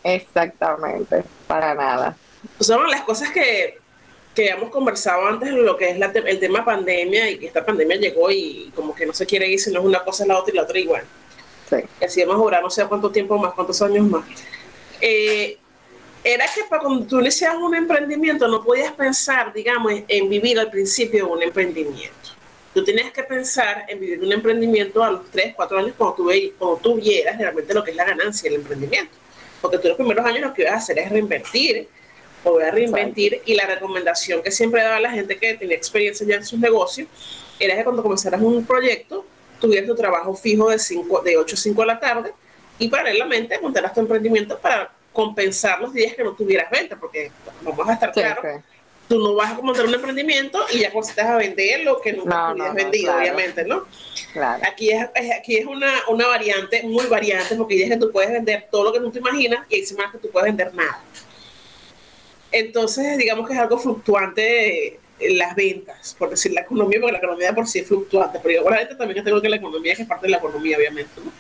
[0.04, 2.18] Exactamente, para nada.
[2.58, 3.78] Pues son las cosas que
[4.36, 7.96] que hemos conversado antes de lo que es el tema pandemia y que esta pandemia
[7.96, 10.40] llegó y como que no se quiere ir si no es una cosa es la
[10.40, 11.04] otra y la otra igual.
[11.70, 11.78] Sí.
[12.02, 14.26] Y así hemos durado no sé cuánto tiempo más, cuántos años más.
[15.00, 15.58] Eh,
[16.24, 20.70] era que para cuando tú inicias un emprendimiento no podías pensar, digamos, en vivir al
[20.70, 22.30] principio un emprendimiento.
[22.74, 26.32] Tú tenías que pensar en vivir un emprendimiento a los 3, 4 años cuando tú,
[26.58, 29.16] cuando tú vieras realmente lo que es la ganancia del emprendimiento.
[29.62, 31.88] Porque tú los primeros años lo que ibas a hacer es reinvertir,
[32.44, 36.36] volver a reinvertir y la recomendación que siempre daba la gente que tenía experiencia ya
[36.36, 37.08] en sus negocios
[37.60, 39.26] era que cuando comenzaras un proyecto
[39.60, 42.34] tuvieras tu trabajo fijo de, 5, de 8 a 5 de la tarde
[42.80, 47.88] y paralelamente montaras tu emprendimiento para compensar los días que no tuvieras venta, porque vamos
[47.88, 48.62] a estar claros,
[49.08, 52.54] tú no vas a montar un emprendimiento y ya estás a vender lo que nunca
[52.54, 53.86] no, vendido, obviamente, ¿no?
[54.34, 54.64] Claro.
[54.68, 55.08] Aquí es,
[55.40, 58.86] aquí es una, una variante, muy variante, porque ya es que tú puedes vender todo
[58.86, 61.00] lo que no te imaginas y hay más que tú puedes vender nada.
[62.52, 67.54] Entonces, digamos que es algo fluctuante las ventas, por decir la economía, porque la economía
[67.54, 70.32] por sí es fluctuante, pero igualmente también tengo que la economía, que es parte de
[70.32, 71.32] la economía, obviamente, ¿no?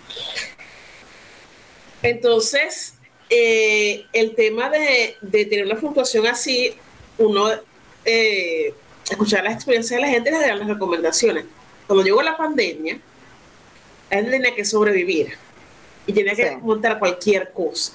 [2.01, 2.95] Entonces,
[3.35, 6.75] eh, el tema de, tener una fluctuación así,
[7.17, 7.47] uno
[8.05, 8.75] eh,
[9.09, 11.45] escuchar las experiencias de la gente y les dar las recomendaciones.
[11.87, 12.99] Cuando llegó la pandemia,
[14.11, 15.33] él tenía que sobrevivir
[16.05, 17.93] y tenía que montar cualquier cosa.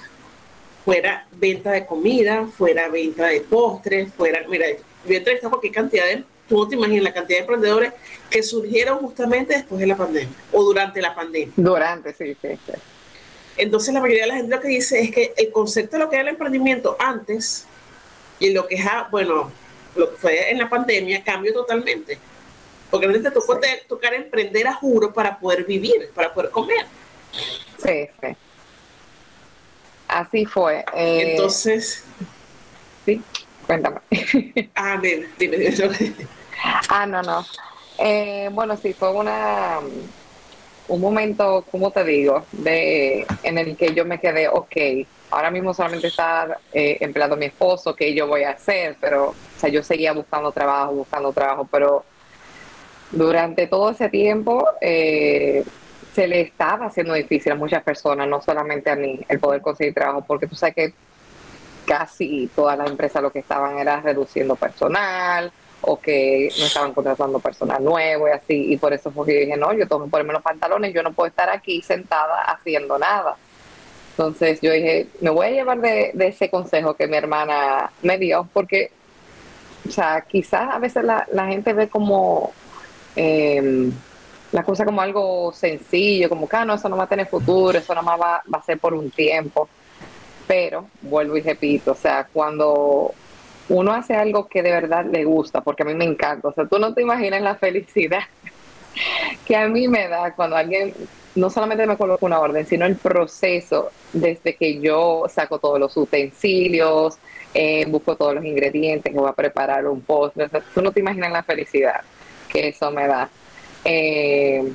[0.83, 4.65] Fuera venta de comida, fuera venta de postres, fuera, mira,
[5.07, 7.93] yo he cualquier cantidad de, tú no te imaginas la cantidad de emprendedores
[8.29, 11.53] que surgieron justamente después de la pandemia o durante la pandemia.
[11.55, 12.49] Durante, sí, sí.
[12.65, 12.73] sí.
[13.59, 16.09] Entonces la mayoría de la gente lo que dice es que el concepto de lo
[16.09, 17.65] que era el emprendimiento antes
[18.39, 19.51] y lo que es, bueno,
[19.95, 22.17] lo que fue en la pandemia cambió totalmente.
[22.89, 23.69] Porque realmente tocó sí.
[23.87, 26.85] tocar emprender a juro para poder vivir, para poder comer.
[27.77, 28.35] Sí, sí.
[30.07, 30.85] Así fue.
[30.95, 32.05] Eh, Entonces.
[33.05, 33.21] Sí,
[33.67, 33.99] cuéntame.
[34.73, 35.75] Ah, dime, dime.
[36.87, 37.45] ah, no, no.
[37.97, 39.81] Eh, bueno, sí, fue una
[40.89, 44.75] un momento, como te digo, de en el que yo me quedé, ok,
[45.29, 48.97] ahora mismo solamente está eh, empleado mi esposo, ¿qué yo voy a hacer?
[48.99, 52.03] Pero, o sea, yo seguía buscando trabajo, buscando trabajo, pero
[53.11, 55.63] durante todo ese tiempo eh,
[56.13, 59.93] se le estaba haciendo difícil a muchas personas, no solamente a mí, el poder conseguir
[59.93, 60.93] trabajo, porque tú sabes que
[61.85, 67.39] casi todas las empresas lo que estaban era reduciendo personal, o que no estaban contratando
[67.39, 70.33] personal nuevo y así, y por eso fue que dije, no, yo tengo que ponerme
[70.33, 73.37] los pantalones, yo no puedo estar aquí sentada haciendo nada.
[74.11, 78.47] Entonces yo dije, me voy a llevar de, ese consejo que mi hermana me dio,
[78.51, 78.91] porque,
[79.87, 82.51] o sea, quizás a veces la, gente ve como
[83.15, 83.89] eh,
[84.51, 87.77] la cosa como algo sencillo, como que ah, no, eso no va a tener futuro,
[87.77, 89.69] eso nada más va, va a ser por un tiempo.
[90.47, 93.13] Pero, vuelvo y repito, o sea, cuando
[93.69, 96.47] uno hace algo que de verdad le gusta, porque a mí me encanta.
[96.47, 98.23] O sea, tú no te imaginas la felicidad
[99.45, 100.93] que a mí me da cuando alguien
[101.35, 105.95] no solamente me coloca una orden, sino el proceso desde que yo saco todos los
[105.95, 107.17] utensilios,
[107.53, 110.49] eh, busco todos los ingredientes que voy a preparar un postre.
[110.73, 112.01] tú no te imaginas la felicidad
[112.49, 113.29] que eso me da.
[113.85, 114.71] Eh,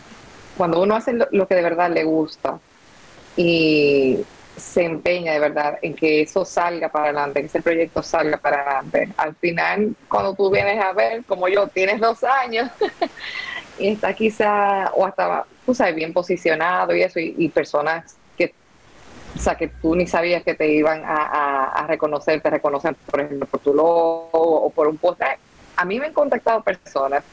[0.57, 2.59] cuando uno hace lo que de verdad le gusta
[3.37, 4.21] y
[4.57, 8.63] se empeña de verdad en que eso salga para adelante, que ese proyecto salga para
[8.63, 9.09] adelante.
[9.17, 12.71] Al final, cuando tú vienes a ver, como yo, tienes dos años
[13.79, 18.55] y está quizá, o hasta, tú sabes, bien posicionado y eso, y, personas que,
[19.37, 23.47] o sea, que tú ni sabías que te iban a, reconocer, te reconocen, por ejemplo,
[23.47, 25.21] por tu logo o por un post.
[25.77, 27.25] A mí me han contactado personas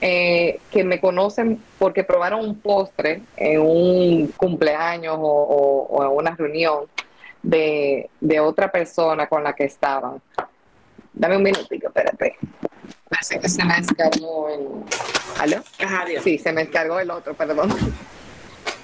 [0.00, 6.84] eh, que me conocen porque probaron un postre en un cumpleaños o, en una reunión
[7.42, 8.08] de,
[8.40, 10.22] otra persona con la que estaban.
[11.12, 12.36] Dame un minutito, espérate.
[13.08, 14.68] Parece que se me descargó el...
[15.40, 15.62] ¿Aló?
[16.22, 17.74] Sí, se me descargó el otro, perdón.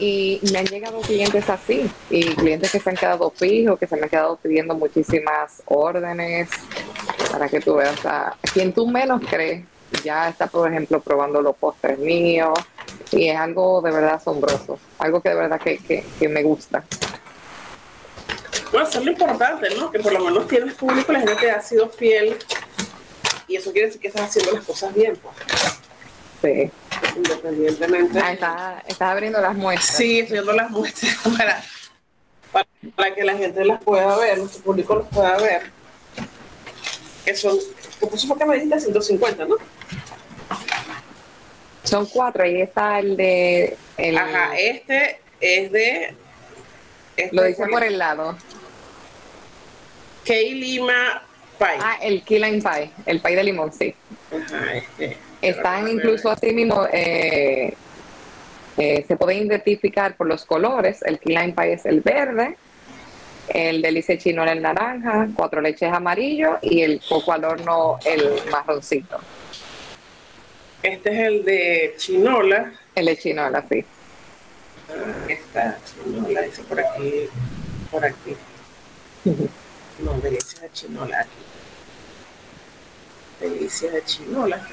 [0.01, 3.95] Y me han llegado clientes así, y clientes que se han quedado fijos, que se
[3.95, 6.49] me han quedado pidiendo muchísimas órdenes,
[7.31, 9.65] para que tú veas a quien tú menos crees
[10.03, 12.59] ya está, por ejemplo, probando los postres míos
[13.11, 16.85] y es algo de verdad asombroso, algo que de verdad que, me gusta.
[18.73, 19.91] Bueno, eso es lo importante, ¿no?
[19.91, 22.37] Que por lo menos tienes público, la gente ha sido fiel
[23.47, 25.17] y eso quiere decir que estás haciendo las cosas bien.
[25.17, 25.35] Pues.
[26.43, 26.71] Sí.
[27.17, 28.19] Independientemente.
[28.19, 29.97] Ah, estás, está abriendo las muestras.
[29.97, 31.65] Sí, estoy abriendo las muestras para,
[32.97, 35.71] para, que la gente las pueda ver, nuestro público las pueda ver.
[37.25, 37.57] Que son,
[38.01, 38.81] ¿cómo fue que me dijiste?
[38.81, 39.57] 150, ¿no?
[41.83, 43.77] Son cuatro, ahí está el de...
[43.97, 46.15] El, Ajá, este es de...
[47.17, 48.37] Este lo dice por el lado.
[50.25, 51.23] Key Lima
[51.59, 51.79] Pie.
[51.81, 53.95] Ah, el key lime pie, el pie de limón, sí.
[54.31, 55.17] Ajá, este.
[55.41, 57.75] Están incluso así mismo, eh,
[58.77, 61.03] eh, se pueden identificar por los colores.
[61.03, 62.57] El key lime pie es el verde,
[63.49, 69.19] el delice chino el naranja, cuatro leches amarillo y el coco al horno el marroncito.
[70.83, 72.73] Este es el de chinola.
[72.95, 73.85] El de chinola, sí.
[74.91, 77.29] Ah, esta chinola, dice por aquí,
[77.91, 78.37] por aquí.
[80.01, 81.31] No, delicia de chinola aquí.
[83.41, 84.67] Delicia de chinola.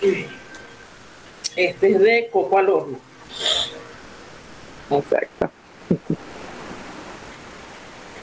[0.00, 3.00] Este es de coco al horno.
[4.90, 5.50] Exacto.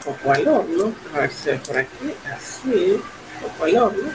[0.06, 0.94] Coco al horno.
[1.14, 2.14] A ver si por aquí.
[2.34, 3.02] Así.
[3.42, 4.12] Coco al horno.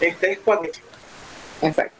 [0.00, 0.70] Este es cuatro.
[1.60, 1.96] Exacto.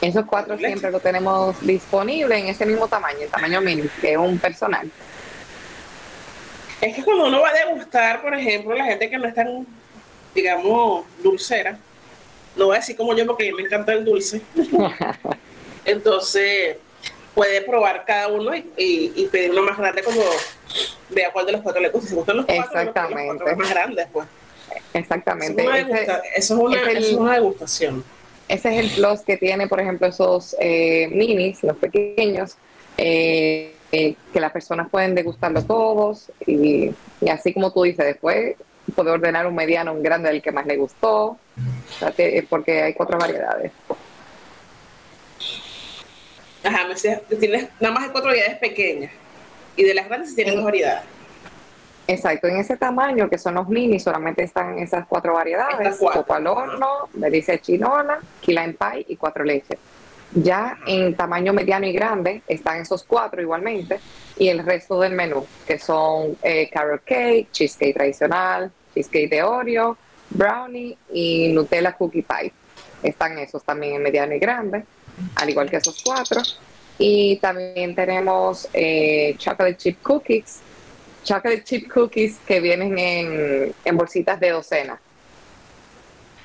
[0.00, 4.18] Esos cuatro siempre lo tenemos disponible en ese mismo tamaño, el tamaño mini, que es
[4.18, 4.90] un personal.
[6.80, 9.66] Es que cuando uno va a degustar, por ejemplo, la gente que no es tan,
[10.34, 11.78] digamos, dulcera,
[12.56, 14.40] no voy a decir como yo porque a mí me encanta el dulce,
[15.84, 16.76] entonces
[17.34, 20.24] puede probar cada uno y, y- y pedir uno más grande cuando
[21.10, 22.08] vea cuál de los cuatro le gusta.
[22.08, 23.36] Si gustan los cuatro, pues los Exactamente.
[23.38, 24.26] cuatro más grandes, pues.
[24.70, 25.62] Eso Exactamente.
[25.62, 26.02] es una, Ese-
[26.36, 28.04] eso es una, es el- eso es una degustación.
[28.48, 32.56] Ese es el plus que tiene, por ejemplo, esos eh, minis, los pequeños,
[32.96, 38.56] eh, eh, que las personas pueden degustarlo todos y, y así como tú dices, después
[38.94, 41.38] puede ordenar un mediano, un grande, el que más le gustó,
[42.48, 43.72] porque hay cuatro variedades.
[46.64, 49.12] Ajá, me decías, tienes nada más de cuatro variedades pequeñas
[49.76, 50.44] y de las grandes Sí.
[50.44, 51.04] dos variedades.
[52.06, 56.22] Exacto, en ese tamaño que son los minis, solamente están esas cuatro variedades, cuatro.
[56.22, 59.78] coco al horno, delicia chinola, key lime pie y cuatro leches.
[60.34, 63.98] Ya en tamaño mediano y grande están esos cuatro igualmente
[64.36, 69.96] y el resto del menú, que son eh, carrot cake, cheesecake tradicional, cheesecake de Oreo,
[70.30, 72.52] brownie y Nutella cookie pie.
[73.02, 74.84] Están esos también en mediano y grande,
[75.36, 76.42] al igual que esos cuatro.
[76.98, 80.58] Y también tenemos eh, chocolate chip cookies,
[81.24, 85.00] chocolate chip cookies que vienen en, bolsitas de docena.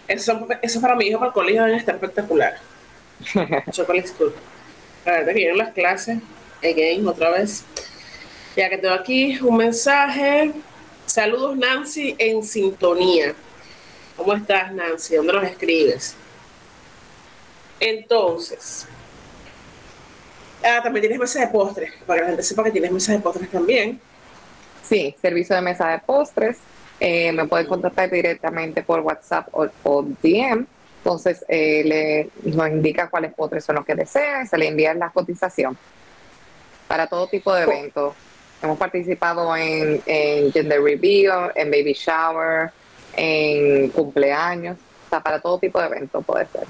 [0.07, 2.72] Eso, eso para mi hijo para el colegio deben estar espectacular.
[3.71, 4.33] Chocolate School.
[5.05, 6.19] La verdad que vienen las clases.
[6.59, 7.63] Again, otra vez.
[8.55, 10.51] Ya que tengo aquí un mensaje.
[11.05, 13.33] Saludos Nancy en sintonía.
[14.15, 15.15] ¿Cómo estás Nancy?
[15.15, 16.15] ¿Dónde nos escribes?
[17.79, 18.87] Entonces.
[20.63, 21.91] Ah, también tienes mesa de postres.
[22.05, 23.99] Para que la gente sepa que tienes mesa de postres también.
[24.81, 26.57] Sí, servicio de mesa de postres.
[26.99, 30.65] Eh, me pueden contactar directamente por WhatsApp o, o DM.
[31.03, 34.93] Entonces, eh, le, nos indica cuáles postres son los que desean y se le envía
[34.93, 35.77] la cotización
[36.87, 38.15] para todo tipo de eventos.
[38.61, 42.71] Hemos participado en, en gender reveal, en baby shower,
[43.17, 46.63] en cumpleaños, o sea, para todo tipo de eventos puede ser.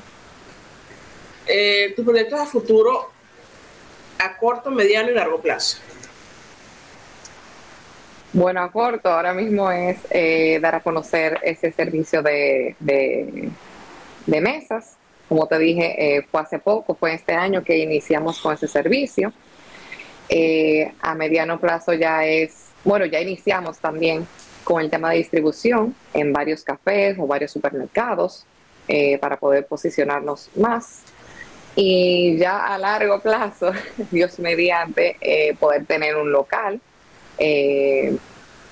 [1.45, 3.11] Eh, tus proyectos a futuro
[4.17, 5.77] a corto, mediano y largo plazo.
[8.31, 13.51] Bueno, a corto, ahora mismo es eh, dar a conocer ese servicio de, de,
[14.25, 14.97] de mesas.
[15.29, 19.33] Como te dije, eh, fue hace poco, fue este año que iniciamos con ese servicio.
[20.29, 24.27] Eh, a mediano plazo ya es, bueno, ya iniciamos también
[24.63, 28.45] con el tema de distribución en varios cafés o varios supermercados
[28.87, 31.03] eh, para poder posicionarnos más.
[31.75, 33.71] Y ya a largo plazo,
[34.11, 35.17] Dios mediante,
[35.59, 36.79] poder tener un local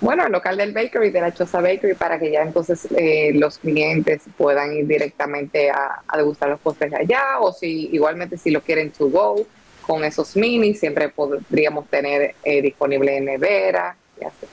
[0.02, 3.60] bueno, el local del bakery, de la Choza Bakery, para que ya entonces eh, los
[3.60, 8.62] clientes puedan ir directamente a, a degustar los postres allá, o si igualmente si lo
[8.62, 9.46] quieren to go
[9.86, 14.48] con esos minis, siempre podríamos tener eh, disponible en nevera y así.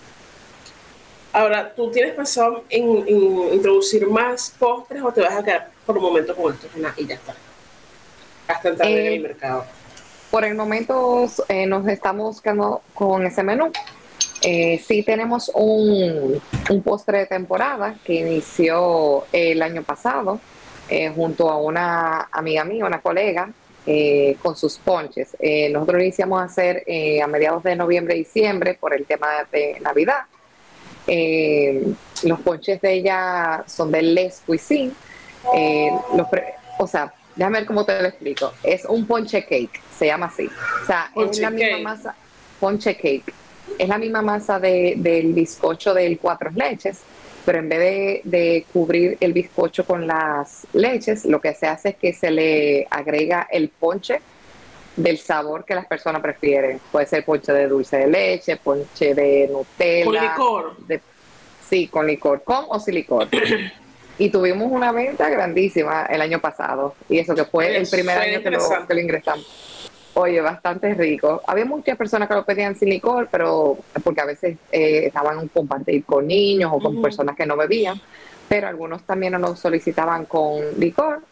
[1.33, 5.97] Ahora, ¿tú tienes pensado en, en introducir más postres o te vas a quedar por
[5.99, 7.35] un momento con esto Ana, y ya está?
[8.49, 9.65] Hasta entrar en Eh, el mercado.
[10.31, 13.71] Por el momento eh, nos estamos buscando con ese menú.
[14.43, 20.41] Eh, sí tenemos un, un postre de temporada que inició el año pasado
[20.91, 23.51] eh, junto a una amiga mía, una colega,
[23.87, 25.37] eh, con sus ponches.
[25.39, 26.85] Eh, nosotros iniciamos a hacer
[27.23, 30.25] a mediados de noviembre diciembre por el tema de Navidad.
[32.23, 34.93] Los ponches de ella son de Les Cuisine.
[36.15, 36.27] Los
[36.79, 38.53] o sea, déjame ver cómo te lo explico.
[38.63, 40.49] Es un ponche cake, se llama así.
[40.83, 41.83] O sea, es la misma cake.
[41.83, 42.15] masa,
[42.61, 43.35] ponche cake.
[43.79, 47.01] Es la misma masa de- del bizcocho del cuatro leches,
[47.45, 51.97] pero en vez de, cubrir el bizcocho con las leches, lo que se hace es
[51.97, 54.21] que se le agrega el ponche
[54.97, 56.81] del sabor que las personas prefieren.
[56.93, 60.05] Puede ser ponche de dulce de leche, ponche de Nutella.
[60.05, 60.77] Con licor.
[61.69, 63.29] sí, con licor, con o sin licor.
[64.19, 66.97] y tuvimos una venta grandísima el año pasado.
[67.09, 69.47] Y eso que fue el primer año que lo, que lo ingresamos.
[70.21, 71.43] Oye, bastante rico.
[71.47, 76.05] Había muchas personas que lo pedían sin licor, pero porque a veces eh, estaban compartir
[76.05, 78.01] con niños o con personas que no bebían,
[78.49, 81.23] pero algunos también nos lo solicitaban con licor.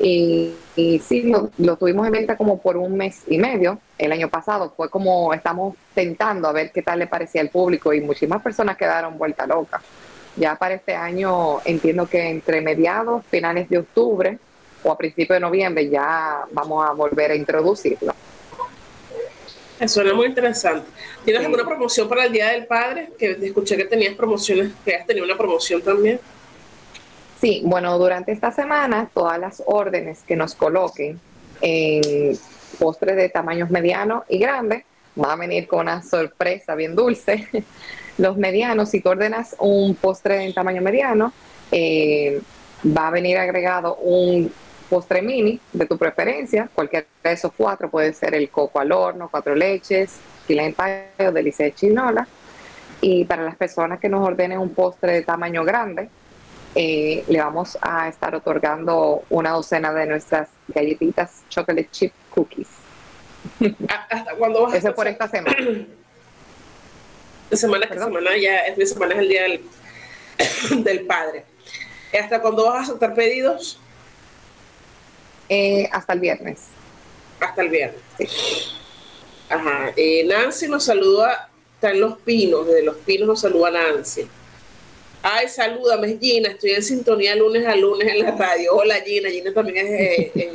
[0.00, 4.28] Y, y sí, lo, tuvimos en venta como por un mes y medio el año
[4.28, 4.70] pasado.
[4.76, 8.76] Fue como estamos tentando a ver qué tal le parecía al público y muchísimas personas
[8.76, 9.80] quedaron vuelta loca.
[10.34, 14.40] Ya para este año entiendo que entre mediados, finales de octubre,
[14.82, 18.14] o a principios de noviembre ya vamos a volver a introducirlo.
[19.78, 20.86] Eso es muy interesante.
[21.24, 23.10] ¿Tienes alguna promoción para el Día del Padre?
[23.18, 26.20] Que escuché que tenías promociones, que has tenido una promoción también.
[27.40, 31.18] Sí, bueno, durante esta semana todas las órdenes que nos coloquen
[31.62, 32.38] en
[32.78, 34.84] postres de tamaños medianos y grandes,
[35.18, 37.48] va a venir con una sorpresa bien dulce.
[38.18, 41.32] Los medianos, si tú ordenas un postre en tamaño mediano,
[41.72, 42.40] eh,
[42.84, 44.52] va a venir agregado un
[44.90, 49.28] postre mini de tu preferencia, cualquiera de esos cuatro, puede ser el coco al horno,
[49.30, 50.16] cuatro leches,
[50.46, 50.74] fila en
[51.26, 52.26] o delicia de chinola.
[53.00, 56.10] Y para las personas que nos ordenen un postre de tamaño grande,
[56.74, 62.68] eh, le vamos a estar otorgando una docena de nuestras galletitas chocolate chip cookies.
[64.10, 65.56] ¿Hasta cuándo vas Eso por esta semana
[67.86, 69.62] que semana ya, esta semana es el día del,
[70.84, 71.44] del padre.
[72.20, 73.80] ¿Hasta cuándo vas a aceptar pedidos?
[75.50, 76.60] Eh, hasta el viernes.
[77.40, 78.00] Hasta el viernes.
[79.48, 79.92] Ajá.
[79.96, 84.28] Eh, Nancy nos saluda, está en Los Pinos, desde Los Pinos nos saluda Nancy.
[85.22, 88.76] Ay, salúdame, Gina, estoy en sintonía lunes a lunes en la radio.
[88.76, 89.90] Hola Gina, Gina también es
[90.34, 90.52] de,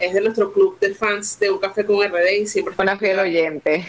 [0.00, 2.98] es de nuestro club de fans de Un Café con RD y siempre está Una
[2.98, 3.86] fiel oyente.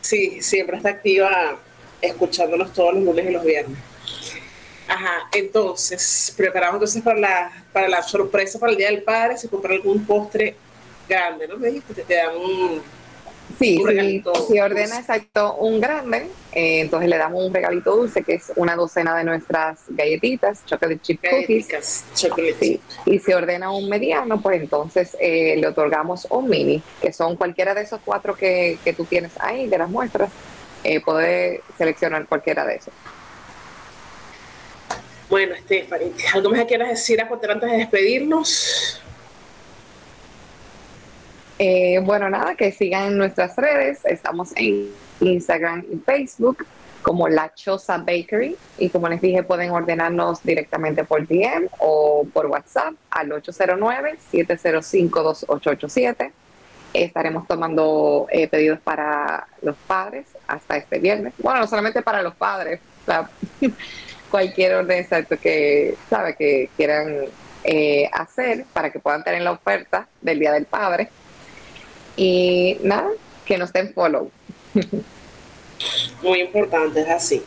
[0.00, 1.58] Sí, siempre está activa
[2.00, 3.78] escuchándonos todos los lunes y los viernes.
[4.88, 9.48] Ajá, entonces, preparamos entonces para la, para la sorpresa para el Día del Padre, se
[9.48, 10.56] compra algún postre
[11.08, 11.56] grande, ¿no?
[11.56, 12.82] Me dijiste, te, te dan un...
[13.58, 13.82] Sí,
[14.48, 18.76] si ordena exacto un grande, eh, entonces le damos un regalito dulce que es una
[18.76, 22.04] docena de nuestras galletitas, chocolate chip cookies.
[22.14, 22.80] Chocolate.
[23.04, 27.74] Y si ordena un mediano, pues entonces eh, le otorgamos un mini, que son cualquiera
[27.74, 30.30] de esos cuatro que, que tú tienes ahí, de las muestras,
[30.82, 32.94] eh, puede seleccionar cualquiera de esos.
[35.32, 39.00] Bueno, Stephanie, ¿algo más que quieras decir antes de despedirnos?
[41.58, 44.04] Eh, bueno, nada, que sigan nuestras redes.
[44.04, 46.66] Estamos en Instagram y Facebook
[47.00, 48.58] como La Choza Bakery.
[48.76, 56.30] Y como les dije, pueden ordenarnos directamente por DM o por WhatsApp al 809-705-2887.
[56.92, 61.32] Estaremos tomando eh, pedidos para los padres hasta este viernes.
[61.38, 62.80] Bueno, no solamente para los padres.
[64.32, 67.26] cualquier orden exacto que sabe que quieran
[67.64, 71.10] eh, hacer para que puedan tener la oferta del Día del Padre.
[72.16, 73.10] Y nada,
[73.44, 74.30] que nos den follow.
[76.22, 77.44] Muy importante, es así.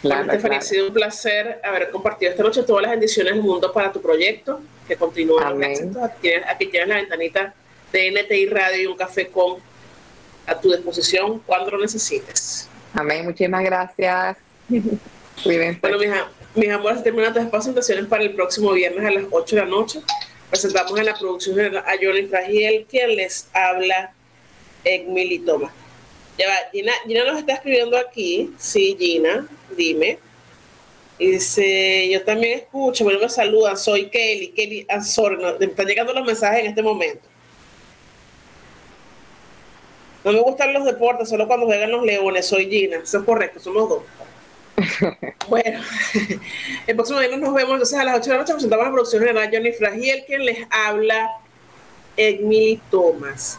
[0.00, 3.70] Claro, bueno, ha sido un placer haber compartido esta noche todas las bendiciones del mundo
[3.70, 7.54] para tu proyecto, que continúe Aquí, aquí tienes la ventanita
[7.92, 9.58] de NTI Radio y un café con
[10.46, 12.68] a tu disposición cuando lo necesites.
[12.94, 14.38] Amén, muchísimas gracias.
[15.44, 16.10] Bueno, mis,
[16.54, 20.00] mis amores, terminan estas presentaciones para el próximo viernes a las 8 de la noche.
[20.50, 24.12] Presentamos en la producción a Johnny Fragiel, quien les habla,
[24.84, 25.72] Egmili Toma.
[26.36, 28.52] Ya va, Gina, Gina nos está escribiendo aquí.
[28.58, 30.18] Sí, Gina, dime.
[31.18, 36.26] dice, yo también escucho, bueno, me saludan, soy Kelly, Kelly Azor, me están llegando los
[36.26, 37.22] mensajes en este momento.
[40.24, 43.60] No me gustan los deportes, solo cuando juegan los leones, soy Gina, eso es correcto,
[43.60, 44.02] somos dos.
[45.48, 45.80] Bueno,
[46.86, 48.52] el próximo día nos vemos entonces a las 8 de la noche.
[48.52, 51.28] Presentamos la producción general Johnny Fragiel, quien les habla
[52.16, 53.58] Emily Thomas.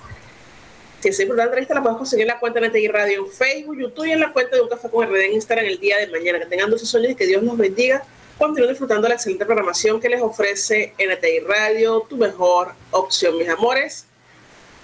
[1.01, 3.77] Si es importante entrevista, la puedes conseguir en la cuenta de NTI Radio en Facebook,
[3.77, 6.07] YouTube y en la cuenta de Un Café con RD en Instagram el día de
[6.07, 6.39] mañana.
[6.39, 8.03] Que tengan dulces sueños y que Dios los bendiga.
[8.37, 14.05] Continúen disfrutando la excelente programación que les ofrece NTI Radio, tu mejor opción, mis amores.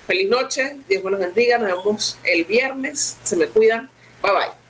[0.07, 1.59] Feliz noche, Dios me los bendiga.
[1.59, 3.17] Nos vemos el viernes.
[3.23, 3.89] Se me cuidan.
[4.23, 4.66] Bye bye.